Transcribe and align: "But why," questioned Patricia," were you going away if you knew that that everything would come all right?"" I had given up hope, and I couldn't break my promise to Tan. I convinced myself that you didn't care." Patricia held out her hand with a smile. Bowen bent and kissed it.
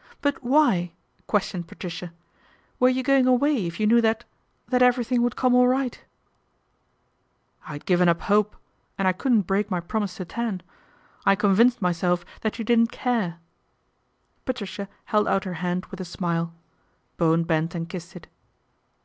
"But 0.22 0.40
why," 0.44 0.92
questioned 1.26 1.66
Patricia," 1.66 2.12
were 2.78 2.88
you 2.88 3.02
going 3.02 3.26
away 3.26 3.66
if 3.66 3.80
you 3.80 3.88
knew 3.88 4.00
that 4.02 4.24
that 4.68 4.82
everything 4.84 5.20
would 5.22 5.34
come 5.34 5.52
all 5.52 5.66
right?"" 5.66 6.00
I 7.68 7.72
had 7.72 7.84
given 7.84 8.08
up 8.08 8.20
hope, 8.20 8.54
and 8.96 9.08
I 9.08 9.12
couldn't 9.12 9.48
break 9.48 9.72
my 9.72 9.80
promise 9.80 10.14
to 10.18 10.24
Tan. 10.24 10.62
I 11.26 11.34
convinced 11.34 11.82
myself 11.82 12.24
that 12.42 12.56
you 12.56 12.64
didn't 12.64 12.92
care." 12.92 13.40
Patricia 14.44 14.88
held 15.06 15.26
out 15.26 15.42
her 15.42 15.54
hand 15.54 15.86
with 15.86 16.00
a 16.00 16.04
smile. 16.04 16.54
Bowen 17.16 17.42
bent 17.42 17.74
and 17.74 17.88
kissed 17.88 18.14
it. 18.14 18.28